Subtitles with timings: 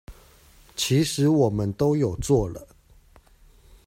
[0.75, 2.67] 其實我們都有做了